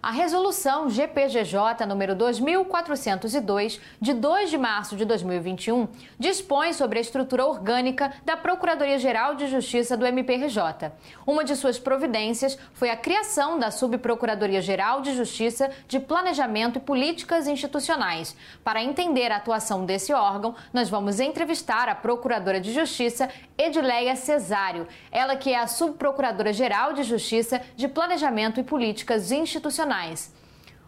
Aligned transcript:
A 0.00 0.12
resolução 0.12 0.88
GPGJ 0.88 1.84
número 1.84 2.14
2402, 2.14 3.80
de 4.00 4.14
2 4.14 4.48
de 4.48 4.56
março 4.56 4.94
de 4.94 5.04
2021, 5.04 5.88
dispõe 6.16 6.72
sobre 6.72 6.98
a 6.98 7.00
estrutura 7.00 7.44
orgânica 7.44 8.12
da 8.24 8.36
Procuradoria-Geral 8.36 9.34
de 9.34 9.48
Justiça 9.48 9.96
do 9.96 10.06
MPRJ. 10.06 10.92
Uma 11.26 11.42
de 11.42 11.56
suas 11.56 11.80
providências 11.80 12.56
foi 12.74 12.90
a 12.90 12.96
criação 12.96 13.58
da 13.58 13.72
Subprocuradoria-Geral 13.72 15.00
de 15.00 15.16
Justiça 15.16 15.68
de 15.88 15.98
Planejamento 15.98 16.78
e 16.78 16.80
Políticas 16.80 17.48
Institucionais. 17.48 18.36
Para 18.62 18.84
entender 18.84 19.32
a 19.32 19.36
atuação 19.38 19.84
desse 19.84 20.12
órgão, 20.12 20.54
nós 20.72 20.88
vamos 20.88 21.18
entrevistar 21.18 21.88
a 21.88 21.94
Procuradora 21.96 22.60
de 22.60 22.72
Justiça, 22.72 23.28
Edileia 23.58 24.14
Cesário, 24.14 24.86
ela 25.10 25.34
que 25.34 25.52
é 25.52 25.58
a 25.58 25.66
Subprocuradora-Geral 25.66 26.92
de 26.92 27.02
Justiça 27.02 27.60
de 27.74 27.88
Planejamento 27.88 28.60
e 28.60 28.62
Políticas 28.62 29.32
Institucionais 29.32 29.87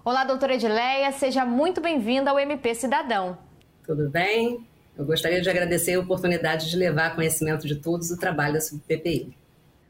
Olá, 0.04 0.24
doutora 0.24 0.56
Edileia, 0.56 1.10
seja 1.12 1.42
muito 1.46 1.80
bem-vinda 1.80 2.30
ao 2.30 2.38
MP 2.38 2.74
Cidadão. 2.74 3.38
Tudo 3.82 4.10
bem? 4.10 4.66
Eu 4.94 5.06
gostaria 5.06 5.40
de 5.40 5.48
agradecer 5.48 5.94
a 5.94 6.00
oportunidade 6.00 6.68
de 6.68 6.76
levar 6.76 7.14
conhecimento 7.14 7.66
de 7.66 7.76
todos 7.76 8.10
o 8.10 8.18
trabalho 8.18 8.52
da 8.52 8.60
SubPPI. 8.60 9.34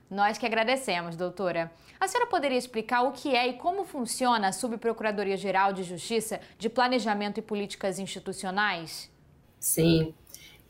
Nós 0.08 0.38
que 0.38 0.46
agradecemos, 0.46 1.16
doutora. 1.16 1.72
A 1.98 2.06
senhora 2.06 2.30
poderia 2.30 2.56
explicar 2.56 3.02
o 3.02 3.10
que 3.10 3.34
é 3.34 3.48
e 3.48 3.54
como 3.54 3.84
funciona 3.84 4.46
a 4.46 4.52
Subprocuradoria-Geral 4.52 5.72
de 5.72 5.82
Justiça 5.82 6.40
de 6.56 6.68
Planejamento 6.68 7.38
e 7.38 7.42
Políticas 7.42 7.98
Institucionais? 7.98 9.10
Sim. 9.58 10.14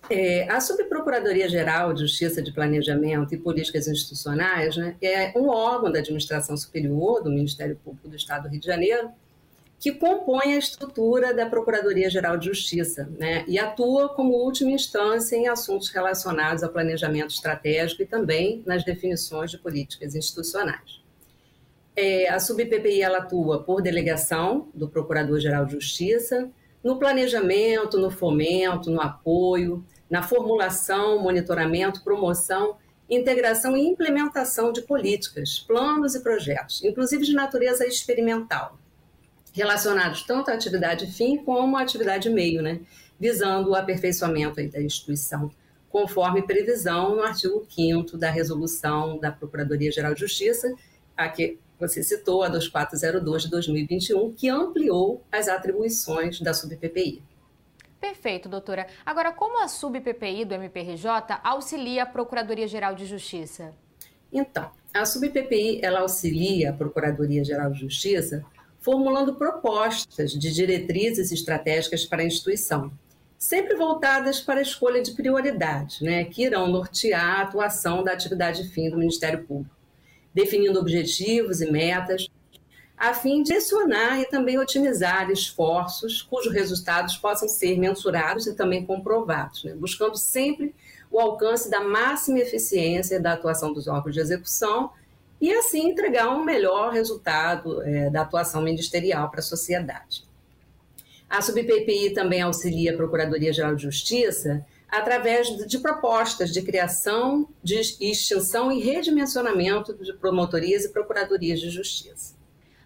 É, 0.09 0.49
a 0.51 0.61
Subprocuradoria-Geral 0.61 1.93
de 1.93 2.01
Justiça 2.01 2.43
de 2.43 2.53
Planejamento 2.53 3.35
e 3.35 3.39
Políticas 3.39 3.87
Institucionais 3.87 4.77
né, 4.77 4.97
é 5.01 5.33
um 5.39 5.49
órgão 5.49 5.93
da 5.93 5.99
administração 5.99 6.57
superior 6.57 7.23
do 7.23 7.31
Ministério 7.31 7.77
Público 7.77 8.09
do 8.09 8.17
Estado 8.17 8.45
do 8.45 8.49
Rio 8.49 8.61
de 8.61 8.67
Janeiro 8.67 9.11
que 9.81 9.93
compõe 9.93 10.53
a 10.53 10.59
estrutura 10.59 11.33
da 11.33 11.47
Procuradoria-Geral 11.47 12.37
de 12.37 12.47
Justiça 12.47 13.09
né, 13.19 13.45
e 13.49 13.59
atua 13.59 14.11
como 14.11 14.35
última 14.35 14.73
instância 14.73 15.35
em 15.35 15.49
assuntos 15.49 15.89
relacionados 15.89 16.63
ao 16.63 16.69
planejamento 16.69 17.31
estratégico 17.31 18.03
e 18.03 18.07
também 18.07 18.63
nas 18.67 18.85
definições 18.85 19.51
de 19.51 19.57
políticas 19.57 20.15
institucionais. 20.15 21.01
É, 21.97 22.29
a 22.29 22.39
SubPPI 22.39 23.01
ela 23.01 23.19
atua 23.19 23.63
por 23.63 23.81
delegação 23.81 24.69
do 24.75 24.87
Procurador-Geral 24.87 25.65
de 25.65 25.73
Justiça, 25.73 26.51
no 26.83 26.99
planejamento, 26.99 27.99
no 27.99 28.11
fomento, 28.11 28.91
no 28.91 29.01
apoio, 29.01 29.85
na 30.09 30.23
formulação, 30.23 31.23
monitoramento, 31.23 32.03
promoção, 32.03 32.77
integração 33.09 33.77
e 33.77 33.87
implementação 33.87 34.73
de 34.73 34.83
políticas, 34.83 35.59
planos 35.59 36.15
e 36.15 36.21
projetos, 36.21 36.83
inclusive 36.85 37.25
de 37.25 37.35
natureza 37.35 37.87
experimental, 37.87 38.79
relacionados 39.53 40.23
tanto 40.23 40.51
à 40.51 40.55
atividade 40.55 41.07
fim 41.13 41.37
como 41.39 41.77
à 41.77 41.83
atividade 41.83 42.31
meio, 42.31 42.63
né? 42.63 42.81
visando 43.19 43.71
o 43.71 43.75
aperfeiçoamento 43.75 44.57
da 44.71 44.81
instituição, 44.81 45.51
conforme 45.91 46.43
previsão 46.43 47.17
no 47.17 47.23
artigo 47.23 47.67
5 47.69 48.17
da 48.17 48.31
resolução 48.31 49.19
da 49.19 49.31
Procuradoria-Geral 49.31 50.15
de 50.15 50.21
Justiça, 50.21 50.73
a 51.17 51.29
que 51.29 51.59
você 51.81 52.03
citou, 52.03 52.43
a 52.43 52.49
2402 52.49 53.45
de 53.45 53.51
2021, 53.51 54.33
que 54.33 54.49
ampliou 54.49 55.25
as 55.33 55.49
atribuições 55.49 56.39
da 56.41 56.53
SubPPI. 56.53 57.23
Perfeito, 57.99 58.49
doutora. 58.49 58.87
Agora, 59.05 59.33
como 59.33 59.63
a 59.63 59.69
SubPPI 59.69 60.45
do 60.45 60.55
MPRJ 60.55 61.11
auxilia 61.43 62.03
a 62.03 62.07
Procuradoria-Geral 62.07 62.95
de 62.95 63.07
Justiça? 63.07 63.75
Então, 64.33 64.71
a 64.93 65.05
SubPPI 65.05 65.81
ela 65.83 66.01
auxilia 66.01 66.71
a 66.71 66.73
Procuradoria-Geral 66.73 67.71
de 67.73 67.81
Justiça 67.81 68.45
formulando 68.81 69.35
propostas 69.35 70.33
de 70.33 70.53
diretrizes 70.53 71.31
estratégicas 71.33 72.07
para 72.07 72.23
a 72.23 72.27
instituição, 72.27 72.91
sempre 73.39 73.75
voltadas 73.75 74.41
para 74.41 74.61
a 74.61 74.63
escolha 74.63 75.03
de 75.03 75.13
prioridades, 75.13 76.01
né, 76.01 76.25
que 76.25 76.45
irão 76.45 76.67
nortear 76.67 77.41
a 77.41 77.43
atuação 77.43 78.03
da 78.03 78.13
atividade 78.13 78.69
fim 78.69 78.89
do 78.89 78.97
Ministério 78.97 79.45
Público 79.45 79.80
definindo 80.35 80.79
objetivos 80.79 81.61
e 81.61 81.71
metas, 81.71 82.29
a 82.97 83.15
fim 83.15 83.43
de 83.43 83.49
direcionar 83.51 84.21
e 84.21 84.27
também 84.27 84.59
otimizar 84.59 85.31
esforços 85.31 86.21
cujos 86.21 86.53
resultados 86.53 87.17
possam 87.17 87.49
ser 87.49 87.79
mensurados 87.79 88.47
e 88.47 88.55
também 88.55 88.85
comprovados, 88.85 89.65
né? 89.65 89.75
buscando 89.75 90.17
sempre 90.17 90.75
o 91.11 91.19
alcance 91.19 91.71
da 91.71 91.81
máxima 91.81 92.41
eficiência 92.41 93.19
da 93.19 93.33
atuação 93.33 93.73
dos 93.73 93.89
órgãos 93.89 94.15
de 94.15 94.21
execução 94.21 94.91
e 95.41 95.51
assim 95.51 95.89
entregar 95.89 96.29
um 96.29 96.45
melhor 96.45 96.93
resultado 96.93 97.83
é, 97.83 98.11
da 98.11 98.21
atuação 98.21 98.61
ministerial 98.61 99.31
para 99.31 99.41
a 99.41 99.43
sociedade. 99.43 100.25
A 101.29 101.41
SubPPI 101.41 102.11
também 102.13 102.43
auxilia 102.43 102.93
a 102.93 102.97
Procuradoria-Geral 102.97 103.75
de 103.75 103.83
Justiça 103.85 104.65
através 104.91 105.49
de 105.67 105.79
propostas 105.79 106.51
de 106.51 106.63
criação, 106.63 107.49
de 107.63 107.77
extinção 108.01 108.73
e 108.73 108.81
redimensionamento 108.81 109.95
de 109.95 110.13
promotorias 110.15 110.85
e 110.85 110.93
procuradorias 110.93 111.61
de 111.61 111.71
justiça. 111.71 112.35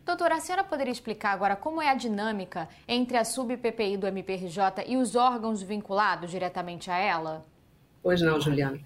Doutora, 0.04 0.34
a 0.34 0.40
senhora 0.40 0.62
poderia 0.62 0.92
explicar 0.92 1.32
agora 1.32 1.56
como 1.56 1.80
é 1.80 1.88
a 1.88 1.94
dinâmica 1.94 2.68
entre 2.86 3.16
a 3.16 3.24
sub-PPI 3.24 3.96
do 3.96 4.06
MPRJ 4.06 4.84
e 4.86 4.98
os 4.98 5.16
órgãos 5.16 5.62
vinculados 5.62 6.30
diretamente 6.30 6.90
a 6.90 6.98
ela? 6.98 7.42
Pois 8.02 8.20
não, 8.20 8.38
Juliana. 8.38 8.78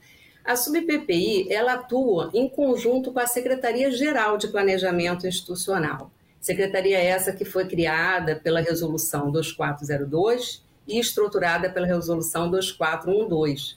A 0.45 0.55
sub-PPI 0.55 1.53
ela 1.53 1.75
atua 1.75 2.31
em 2.33 2.49
conjunto 2.49 3.13
com 3.13 3.19
a 3.19 3.27
Secretaria-Geral 3.27 4.39
de 4.39 4.47
Planejamento 4.47 5.27
Institucional. 5.27 6.11
Secretaria 6.41 6.99
essa 6.99 7.33
que 7.33 7.45
foi 7.45 7.67
criada 7.67 8.37
pela 8.37 8.61
Resolução 8.61 9.33
2402 9.33 10.63
e 10.89 10.99
estruturada 10.99 11.71
pela 11.71 11.87
Resolução 11.87 12.51
2412, 12.51 13.77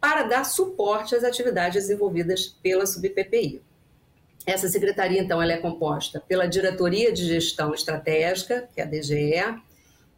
para 0.00 0.22
dar 0.22 0.44
suporte 0.44 1.14
às 1.14 1.22
atividades 1.22 1.82
desenvolvidas 1.82 2.48
pela 2.62 2.86
SubPPI. 2.86 3.62
Essa 4.46 4.68
secretaria, 4.68 5.20
então, 5.20 5.42
ela 5.42 5.52
é 5.52 5.58
composta 5.58 6.20
pela 6.20 6.46
Diretoria 6.46 7.12
de 7.12 7.26
Gestão 7.26 7.74
Estratégica, 7.74 8.68
que 8.72 8.80
é 8.80 8.84
a 8.84 8.86
DGE, 8.86 9.60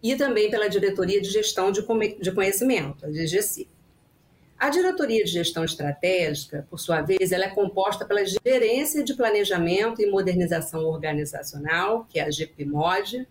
e 0.03 0.15
também 0.16 0.50
pela 0.50 0.69
Diretoria 0.69 1.21
de 1.21 1.28
Gestão 1.31 1.72
de 1.72 1.82
Conhecimento, 1.82 3.05
a 3.05 3.09
DGC. 3.09 3.66
A 4.59 4.69
Diretoria 4.69 5.25
de 5.25 5.31
Gestão 5.31 5.65
Estratégica, 5.65 6.66
por 6.69 6.78
sua 6.78 7.00
vez, 7.00 7.32
ela 7.32 7.44
é 7.44 7.49
composta 7.49 8.05
pela 8.05 8.25
Gerência 8.25 9.03
de 9.03 9.15
Planejamento 9.15 10.03
e 10.03 10.10
Modernização 10.10 10.84
Organizacional, 10.84 12.06
que 12.10 12.19
é 12.19 12.25
a 12.25 12.31
GPMOD, 12.31 13.26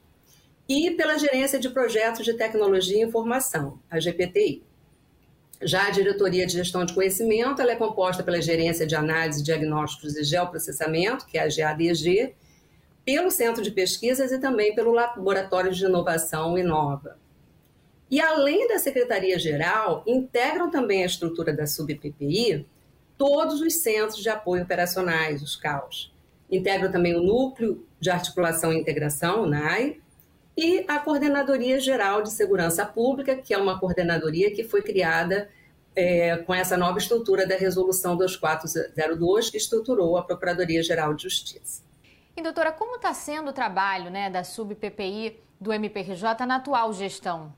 e 0.67 0.91
pela 0.91 1.17
Gerência 1.17 1.59
de 1.59 1.69
Projetos 1.69 2.25
de 2.25 2.33
Tecnologia 2.33 2.97
e 2.97 3.07
Informação, 3.07 3.79
a 3.89 3.99
GPTI. 3.99 4.63
Já 5.61 5.87
a 5.87 5.89
Diretoria 5.89 6.45
de 6.45 6.53
Gestão 6.53 6.85
de 6.85 6.93
Conhecimento 6.93 7.61
é 7.61 7.75
composta 7.75 8.23
pela 8.23 8.41
Gerência 8.41 8.85
de 8.85 8.95
Análise, 8.95 9.43
Diagnósticos 9.43 10.15
e 10.15 10.23
Geoprocessamento, 10.23 11.25
que 11.25 11.37
é 11.37 11.41
a 11.41 11.47
GADG, 11.47 12.35
pelo 13.03 13.31
Centro 13.31 13.63
de 13.63 13.71
Pesquisas 13.71 14.31
e 14.31 14.39
também 14.39 14.75
pelo 14.75 14.91
Laboratório 14.91 15.71
de 15.71 15.85
Inovação 15.85 16.57
Inova. 16.57 17.17
E 18.11 18.21
além 18.21 18.67
da 18.67 18.77
Secretaria-Geral, 18.77 20.03
integram 20.05 20.69
também 20.69 21.03
a 21.03 21.07
estrutura 21.07 21.53
da 21.53 21.65
SubPPI 21.65 22.65
todos 23.17 23.61
os 23.61 23.81
centros 23.81 24.21
de 24.21 24.29
apoio 24.29 24.63
operacionais, 24.63 25.41
os 25.41 25.55
CAUS. 25.55 26.13
Integram 26.49 26.91
também 26.91 27.15
o 27.15 27.23
Núcleo 27.23 27.85
de 27.99 28.09
Articulação 28.09 28.71
e 28.71 28.77
Integração, 28.77 29.43
o 29.43 29.47
NAI, 29.47 29.99
e 30.57 30.83
a 30.87 30.99
Coordenadoria 30.99 31.79
Geral 31.79 32.23
de 32.23 32.31
Segurança 32.31 32.83
Pública, 32.83 33.35
que 33.35 33.53
é 33.53 33.57
uma 33.57 33.79
coordenadoria 33.79 34.51
que 34.51 34.63
foi 34.63 34.81
criada 34.81 35.47
é, 35.95 36.37
com 36.37 36.53
essa 36.53 36.75
nova 36.75 36.97
estrutura 36.97 37.45
da 37.45 37.55
Resolução 37.55 38.17
2402, 38.17 39.51
que 39.51 39.57
estruturou 39.57 40.17
a 40.17 40.23
Procuradoria 40.23 40.81
Geral 40.81 41.13
de 41.13 41.23
Justiça. 41.23 41.83
E, 42.35 42.41
doutora, 42.41 42.71
como 42.71 42.95
está 42.95 43.13
sendo 43.13 43.49
o 43.49 43.53
trabalho 43.53 44.09
né, 44.09 44.29
da 44.29 44.43
SubPPI 44.43 45.39
do 45.61 45.71
MPRJ 45.71 46.45
na 46.47 46.55
atual 46.55 46.91
gestão? 46.91 47.53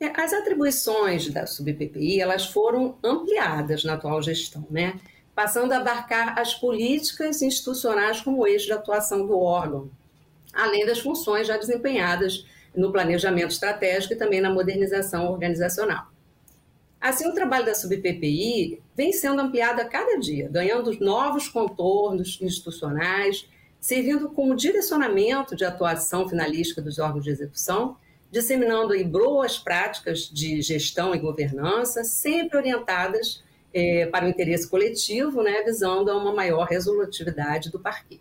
É, 0.00 0.08
as 0.18 0.32
atribuições 0.32 1.30
da 1.30 1.46
SubPPI 1.46 2.20
elas 2.20 2.46
foram 2.46 2.96
ampliadas 3.04 3.84
na 3.84 3.94
atual 3.94 4.22
gestão, 4.22 4.66
né? 4.70 4.98
passando 5.34 5.72
a 5.72 5.78
abarcar 5.78 6.38
as 6.38 6.54
políticas 6.54 7.40
institucionais 7.40 8.20
como 8.20 8.46
eixo 8.46 8.66
de 8.66 8.72
atuação 8.72 9.26
do 9.26 9.38
órgão, 9.38 9.90
além 10.52 10.86
das 10.86 11.00
funções 11.00 11.46
já 11.46 11.56
desempenhadas 11.56 12.44
no 12.74 12.92
planejamento 12.92 13.50
estratégico 13.50 14.14
e 14.14 14.16
também 14.16 14.40
na 14.40 14.50
modernização 14.50 15.30
organizacional. 15.30 16.06
Assim, 17.00 17.26
o 17.26 17.34
trabalho 17.34 17.64
da 17.64 17.74
SubPPI 17.74 18.82
vem 18.94 19.12
sendo 19.12 19.40
ampliado 19.40 19.80
a 19.80 19.86
cada 19.86 20.18
dia, 20.18 20.48
ganhando 20.48 20.92
novos 21.00 21.48
contornos 21.48 22.38
institucionais, 22.40 23.48
servindo 23.80 24.28
como 24.28 24.54
direcionamento 24.54 25.56
de 25.56 25.64
atuação 25.64 26.28
finalística 26.28 26.82
dos 26.82 26.98
órgãos 26.98 27.24
de 27.24 27.30
execução, 27.30 27.96
disseminando 28.30 28.92
aí 28.92 29.02
boas 29.02 29.58
práticas 29.58 30.28
de 30.30 30.60
gestão 30.60 31.14
e 31.14 31.18
governança, 31.18 32.04
sempre 32.04 32.58
orientadas 32.58 33.42
é, 33.72 34.06
para 34.06 34.26
o 34.26 34.28
interesse 34.28 34.68
coletivo, 34.68 35.42
né, 35.42 35.62
visando 35.62 36.10
a 36.10 36.16
uma 36.16 36.34
maior 36.34 36.66
resolutividade 36.66 37.70
do 37.70 37.80
parquê. 37.80 38.20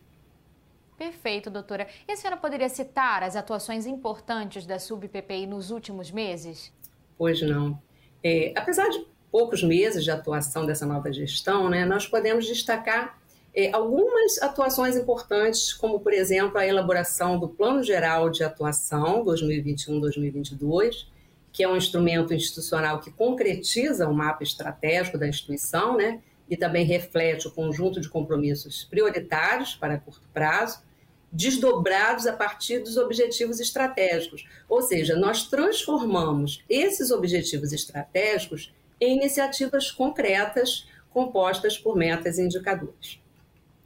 Perfeito, 0.99 1.49
doutora. 1.49 1.87
E 2.05 2.11
a 2.11 2.17
senhora 2.17 2.35
poderia 2.35 2.67
citar 2.67 3.23
as 3.23 3.37
atuações 3.37 3.85
importantes 3.85 4.65
da 4.65 4.77
SubPPI 4.77 5.47
nos 5.47 5.71
últimos 5.71 6.11
meses? 6.11 6.73
Pois 7.17 7.41
não. 7.41 7.81
É, 8.21 8.51
apesar 8.53 8.89
de 8.89 9.07
poucos 9.31 9.63
meses 9.63 10.03
de 10.03 10.11
atuação 10.11 10.65
dessa 10.65 10.85
nova 10.85 11.09
gestão, 11.13 11.69
né, 11.69 11.85
nós 11.85 12.05
podemos 12.05 12.45
destacar 12.45 13.17
é, 13.55 13.71
algumas 13.71 14.41
atuações 14.41 14.97
importantes, 14.97 15.71
como, 15.71 16.01
por 16.01 16.11
exemplo, 16.11 16.57
a 16.57 16.67
elaboração 16.67 17.39
do 17.39 17.47
Plano 17.47 17.81
Geral 17.81 18.29
de 18.29 18.43
Atuação 18.43 19.23
2021-2022, 19.23 21.07
que 21.53 21.63
é 21.63 21.69
um 21.69 21.77
instrumento 21.77 22.33
institucional 22.33 22.99
que 22.99 23.09
concretiza 23.09 24.05
o 24.05 24.13
mapa 24.13 24.43
estratégico 24.43 25.17
da 25.17 25.29
instituição, 25.29 25.95
né, 25.95 26.19
e 26.49 26.57
também 26.57 26.83
reflete 26.83 27.47
o 27.47 27.51
conjunto 27.51 28.01
de 28.01 28.09
compromissos 28.09 28.83
prioritários 28.83 29.75
para 29.75 29.97
curto 29.97 30.27
prazo, 30.33 30.88
desdobrados 31.31 32.25
a 32.25 32.33
partir 32.33 32.79
dos 32.79 32.97
objetivos 32.97 33.59
estratégicos. 33.59 34.45
Ou 34.67 34.81
seja, 34.81 35.15
nós 35.15 35.47
transformamos 35.47 36.63
esses 36.69 37.11
objetivos 37.11 37.71
estratégicos 37.71 38.73
em 38.99 39.17
iniciativas 39.17 39.91
concretas 39.91 40.87
compostas 41.11 41.77
por 41.77 41.95
metas 41.95 42.37
e 42.37 42.43
indicadores. 42.43 43.19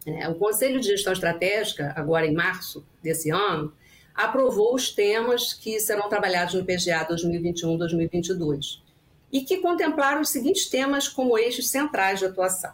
É, 0.05 0.27
o 0.27 0.35
Conselho 0.35 0.79
de 0.79 0.87
Gestão 0.87 1.13
Estratégica, 1.13 1.93
agora 1.95 2.25
em 2.25 2.33
março 2.33 2.85
desse 3.01 3.29
ano, 3.29 3.73
aprovou 4.13 4.75
os 4.75 4.91
temas 4.91 5.53
que 5.53 5.79
serão 5.79 6.09
trabalhados 6.09 6.53
no 6.53 6.63
PGA 6.63 7.07
2021-2022 7.09 8.79
e 9.31 9.41
que 9.41 9.57
contemplaram 9.57 10.21
os 10.21 10.29
seguintes 10.29 10.67
temas 10.69 11.07
como 11.07 11.37
eixos 11.37 11.69
centrais 11.69 12.19
de 12.19 12.25
atuação: 12.25 12.73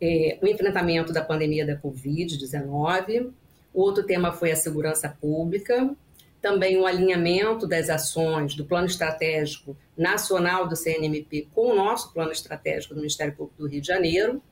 é, 0.00 0.38
o 0.42 0.46
enfrentamento 0.46 1.12
da 1.12 1.24
pandemia 1.24 1.66
da 1.66 1.76
Covid-19, 1.76 3.32
o 3.78 3.80
outro 3.80 4.02
tema 4.02 4.32
foi 4.32 4.50
a 4.50 4.56
segurança 4.56 5.08
pública, 5.08 5.94
também 6.42 6.76
o 6.78 6.84
alinhamento 6.84 7.64
das 7.64 7.88
ações 7.88 8.56
do 8.56 8.64
Plano 8.64 8.88
Estratégico 8.88 9.76
Nacional 9.96 10.66
do 10.66 10.74
CNMP 10.74 11.46
com 11.54 11.70
o 11.70 11.76
nosso 11.76 12.12
Plano 12.12 12.32
Estratégico 12.32 12.94
do 12.94 13.00
Ministério 13.00 13.36
Público 13.36 13.62
do 13.62 13.68
Rio 13.68 13.80
de 13.80 13.86
Janeiro, 13.86 14.42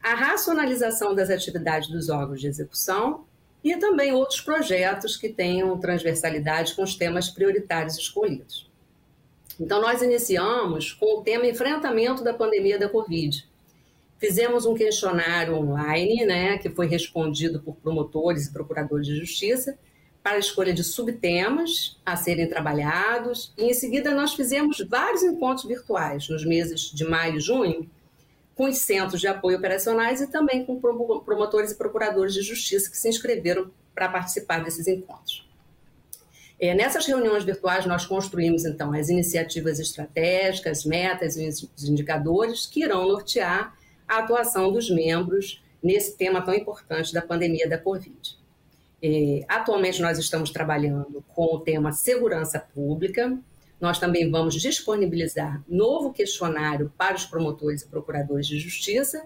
a 0.00 0.14
racionalização 0.14 1.12
das 1.12 1.28
atividades 1.28 1.88
dos 1.88 2.08
órgãos 2.08 2.40
de 2.40 2.46
execução 2.46 3.24
e 3.64 3.76
também 3.76 4.12
outros 4.12 4.40
projetos 4.40 5.16
que 5.16 5.28
tenham 5.28 5.76
transversalidade 5.80 6.76
com 6.76 6.84
os 6.84 6.94
temas 6.94 7.28
prioritários 7.28 7.98
escolhidos. 7.98 8.70
Então, 9.58 9.80
nós 9.80 10.02
iniciamos 10.02 10.92
com 10.92 11.18
o 11.18 11.22
tema 11.22 11.48
enfrentamento 11.48 12.22
da 12.22 12.32
pandemia 12.32 12.78
da 12.78 12.88
Covid, 12.88 13.44
Fizemos 14.18 14.66
um 14.66 14.74
questionário 14.74 15.54
online, 15.54 16.24
né, 16.24 16.58
que 16.58 16.68
foi 16.68 16.86
respondido 16.86 17.60
por 17.60 17.76
promotores 17.76 18.46
e 18.46 18.52
procuradores 18.52 19.06
de 19.06 19.14
justiça, 19.14 19.78
para 20.22 20.36
a 20.36 20.40
escolha 20.40 20.74
de 20.74 20.82
subtemas 20.82 21.96
a 22.04 22.16
serem 22.16 22.48
trabalhados, 22.48 23.52
e 23.56 23.64
em 23.64 23.74
seguida 23.74 24.14
nós 24.14 24.34
fizemos 24.34 24.84
vários 24.88 25.22
encontros 25.22 25.66
virtuais 25.66 26.28
nos 26.28 26.44
meses 26.44 26.90
de 26.92 27.04
maio 27.04 27.36
e 27.36 27.40
junho, 27.40 27.88
com 28.56 28.64
os 28.64 28.78
centros 28.78 29.20
de 29.20 29.28
apoio 29.28 29.56
operacionais 29.56 30.20
e 30.20 30.26
também 30.26 30.64
com 30.64 30.80
promotores 30.80 31.70
e 31.70 31.76
procuradores 31.76 32.34
de 32.34 32.42
justiça 32.42 32.90
que 32.90 32.98
se 32.98 33.08
inscreveram 33.08 33.70
para 33.94 34.08
participar 34.08 34.64
desses 34.64 34.88
encontros. 34.88 35.48
É, 36.60 36.74
nessas 36.74 37.06
reuniões 37.06 37.44
virtuais, 37.44 37.86
nós 37.86 38.04
construímos, 38.04 38.64
então, 38.64 38.92
as 38.92 39.08
iniciativas 39.08 39.78
estratégicas, 39.78 40.84
metas 40.84 41.36
e 41.36 41.46
os 41.48 41.84
indicadores 41.84 42.66
que 42.66 42.82
irão 42.82 43.06
nortear 43.06 43.77
a 44.08 44.18
atuação 44.18 44.72
dos 44.72 44.90
membros 44.90 45.62
nesse 45.82 46.16
tema 46.16 46.42
tão 46.42 46.54
importante 46.54 47.12
da 47.12 47.22
pandemia 47.22 47.68
da 47.68 47.78
Covid. 47.78 48.38
Atualmente, 49.46 50.02
nós 50.02 50.18
estamos 50.18 50.50
trabalhando 50.50 51.24
com 51.28 51.54
o 51.54 51.60
tema 51.60 51.92
segurança 51.92 52.58
pública. 52.58 53.38
Nós 53.80 53.98
também 53.98 54.28
vamos 54.28 54.54
disponibilizar 54.54 55.62
novo 55.68 56.12
questionário 56.12 56.92
para 56.98 57.14
os 57.14 57.24
promotores 57.24 57.82
e 57.82 57.86
procuradores 57.86 58.46
de 58.46 58.58
justiça, 58.58 59.24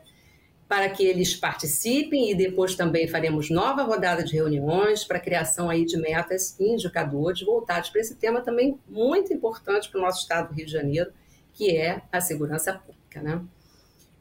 para 0.68 0.90
que 0.90 1.04
eles 1.04 1.34
participem 1.34 2.30
e 2.30 2.34
depois 2.34 2.74
também 2.74 3.08
faremos 3.08 3.48
nova 3.48 3.82
rodada 3.82 4.22
de 4.22 4.34
reuniões 4.34 5.04
para 5.04 5.20
criação 5.20 5.70
aí 5.70 5.86
de 5.86 5.96
metas 5.96 6.58
e 6.58 6.64
indicadores 6.64 7.40
voltados 7.42 7.88
para 7.88 8.00
esse 8.00 8.14
tema 8.16 8.40
também 8.42 8.78
muito 8.88 9.32
importante 9.32 9.90
para 9.90 9.98
o 9.98 10.02
nosso 10.02 10.20
estado 10.20 10.48
do 10.48 10.54
Rio 10.54 10.66
de 10.66 10.72
Janeiro, 10.72 11.10
que 11.52 11.76
é 11.76 12.02
a 12.10 12.20
segurança 12.20 12.74
pública, 12.74 13.22
né? 13.22 13.40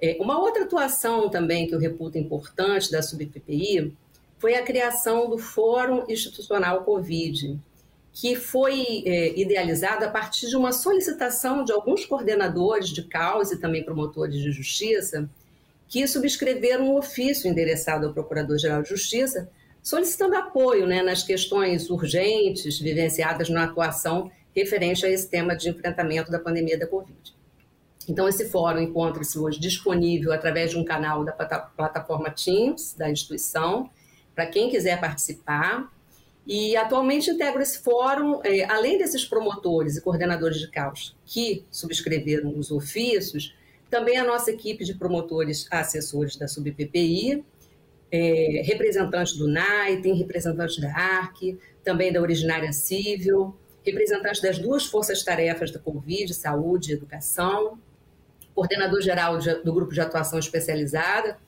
É, 0.02 0.18
uma 0.20 0.40
outra 0.40 0.64
atuação 0.64 1.30
também 1.30 1.68
que 1.68 1.76
eu 1.76 1.80
reputo 1.80 2.18
importante 2.18 2.92
da 2.92 3.04
SubPPI 3.04 3.94
foi 4.40 4.56
a 4.56 4.64
criação 4.64 5.30
do 5.30 5.38
Fórum 5.38 6.06
Institucional 6.10 6.84
Covid, 6.84 7.60
que 8.12 8.36
foi 8.36 9.04
é, 9.06 9.40
idealizado 9.40 10.04
a 10.04 10.10
partir 10.10 10.50
de 10.50 10.58
uma 10.58 10.72
solicitação 10.72 11.64
de 11.64 11.72
alguns 11.72 12.06
coordenadores 12.06 12.90
de 12.90 13.04
causa 13.04 13.54
e 13.54 13.60
também 13.60 13.84
promotores 13.84 14.36
de 14.36 14.52
justiça, 14.52 15.30
que 15.88 16.08
subscreveram 16.08 16.88
um 16.88 16.98
ofício 16.98 17.48
endereçado 17.48 18.08
ao 18.08 18.14
Procurador-Geral 18.14 18.82
de 18.82 18.90
Justiça, 18.90 19.50
solicitando 19.84 20.36
apoio 20.36 20.88
né, 20.88 21.04
nas 21.04 21.22
questões 21.22 21.90
urgentes 21.90 22.80
vivenciadas 22.80 23.50
na 23.50 23.66
atuação 23.66 24.32
referente 24.56 25.06
a 25.06 25.10
esse 25.10 25.30
tema 25.30 25.56
de 25.56 25.70
enfrentamento 25.70 26.32
da 26.32 26.40
pandemia 26.40 26.78
da 26.78 26.88
Covid. 26.88 27.34
Então, 28.08 28.28
esse 28.28 28.50
fórum 28.50 28.80
encontra-se 28.80 29.38
hoje 29.38 29.60
disponível 29.60 30.32
através 30.32 30.72
de 30.72 30.78
um 30.78 30.84
canal 30.84 31.24
da 31.24 31.32
plataforma 31.32 32.32
Teams, 32.32 32.96
da 32.98 33.10
instituição, 33.10 33.90
para 34.34 34.46
quem 34.46 34.70
quiser 34.70 35.00
participar. 35.00 35.92
E 36.46 36.76
atualmente 36.76 37.30
integro 37.30 37.62
esse 37.62 37.80
fórum, 37.80 38.42
é, 38.44 38.64
além 38.64 38.98
desses 38.98 39.24
promotores 39.24 39.98
e 39.98 40.02
coordenadores 40.02 40.60
de 40.60 40.70
caos 40.70 41.16
que 41.26 41.64
subscreveram 41.70 42.58
os 42.58 42.72
ofícios, 42.72 43.56
também 43.90 44.18
a 44.18 44.24
nossa 44.24 44.50
equipe 44.50 44.84
de 44.84 44.96
promotores 44.96 45.68
assessores 45.70 46.36
da 46.36 46.48
SubPPI, 46.48 47.46
é, 48.12 48.62
representantes 48.66 49.38
do 49.38 49.48
NAI, 49.48 50.02
tem 50.02 50.16
representantes 50.16 50.78
da 50.80 50.94
ARC, 50.94 51.58
também 51.84 52.12
da 52.12 52.22
Originária 52.22 52.74
Civil, 52.74 53.56
representantes 53.86 54.42
das 54.42 54.58
duas 54.58 54.86
forças-tarefas 54.86 55.72
da 55.72 55.80
Covid, 55.80 56.34
Saúde 56.34 56.92
e 56.92 56.94
Educação, 56.94 57.80
coordenador 58.62 59.02
geral 59.02 59.40
do 59.64 59.74
grupo 59.74 59.92
de 59.92 60.00
atuação 60.00 60.38
especializada. 60.38 61.40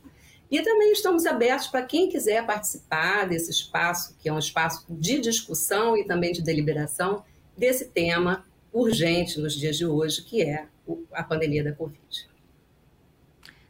E 0.49 0.61
também 0.61 0.91
estamos 0.91 1.25
abertos 1.25 1.67
para 1.67 1.83
quem 1.83 2.09
quiser 2.09 2.45
participar 2.45 3.27
desse 3.27 3.51
espaço, 3.51 4.15
que 4.19 4.27
é 4.27 4.33
um 4.33 4.39
espaço 4.39 4.85
de 4.89 5.19
discussão 5.19 5.95
e 5.95 6.05
também 6.05 6.31
de 6.31 6.41
deliberação 6.41 7.23
desse 7.55 7.85
tema 7.85 8.45
urgente 8.71 9.39
nos 9.39 9.53
dias 9.53 9.77
de 9.77 9.85
hoje, 9.85 10.23
que 10.23 10.41
é 10.41 10.65
a 11.11 11.23
pandemia 11.23 11.63
da 11.63 11.71
Covid. 11.71 12.29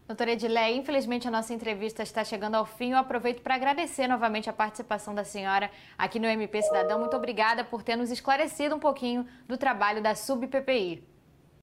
Doutora 0.07 0.31
Edilé, 0.31 0.71
infelizmente 0.73 1.27
a 1.27 1.31
nossa 1.31 1.53
entrevista 1.53 2.03
está 2.03 2.23
chegando 2.23 2.55
ao 2.55 2.65
fim. 2.65 2.91
Eu 2.91 2.97
aproveito 2.97 3.41
para 3.41 3.55
agradecer 3.55 4.07
novamente 4.07 4.50
a 4.50 4.53
participação 4.53 5.13
da 5.13 5.23
senhora 5.23 5.69
aqui 5.97 6.19
no 6.19 6.27
MP 6.27 6.62
Cidadão. 6.62 7.00
Muito 7.00 7.15
obrigada 7.15 7.63
por 7.63 7.83
ter 7.83 7.95
nos 7.95 8.12
esclarecido 8.12 8.75
um 8.75 8.79
pouquinho 8.79 9.25
do 9.47 9.57
trabalho 9.57 10.01
da 10.01 10.15
SubPPI. 10.15 11.12